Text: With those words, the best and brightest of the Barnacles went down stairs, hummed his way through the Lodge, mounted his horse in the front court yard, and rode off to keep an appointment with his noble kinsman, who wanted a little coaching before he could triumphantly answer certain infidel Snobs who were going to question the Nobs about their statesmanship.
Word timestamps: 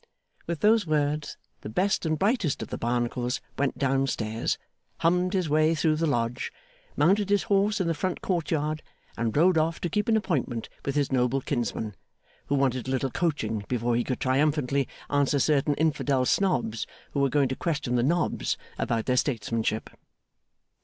With 0.47 0.61
those 0.61 0.87
words, 0.87 1.37
the 1.61 1.69
best 1.69 2.07
and 2.07 2.17
brightest 2.17 2.63
of 2.63 2.69
the 2.69 2.77
Barnacles 2.79 3.39
went 3.55 3.77
down 3.77 4.07
stairs, 4.07 4.57
hummed 5.01 5.33
his 5.33 5.47
way 5.47 5.75
through 5.75 5.97
the 5.97 6.07
Lodge, 6.07 6.51
mounted 6.97 7.29
his 7.29 7.43
horse 7.43 7.79
in 7.79 7.85
the 7.85 7.93
front 7.93 8.19
court 8.19 8.49
yard, 8.49 8.81
and 9.15 9.37
rode 9.37 9.59
off 9.59 9.79
to 9.81 9.91
keep 9.91 10.07
an 10.09 10.17
appointment 10.17 10.69
with 10.85 10.95
his 10.95 11.11
noble 11.11 11.39
kinsman, 11.39 11.93
who 12.47 12.55
wanted 12.55 12.87
a 12.87 12.91
little 12.91 13.11
coaching 13.11 13.63
before 13.67 13.95
he 13.95 14.03
could 14.03 14.19
triumphantly 14.19 14.87
answer 15.07 15.37
certain 15.37 15.75
infidel 15.75 16.25
Snobs 16.25 16.87
who 17.11 17.19
were 17.19 17.29
going 17.29 17.49
to 17.49 17.55
question 17.55 17.93
the 17.93 18.01
Nobs 18.01 18.57
about 18.79 19.05
their 19.05 19.17
statesmanship. 19.17 19.91